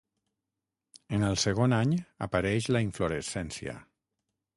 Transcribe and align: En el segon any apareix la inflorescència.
En 1.17 1.25
el 1.27 1.35
segon 1.43 1.75
any 1.79 1.93
apareix 2.27 2.71
la 2.77 2.81
inflorescència. 2.87 3.77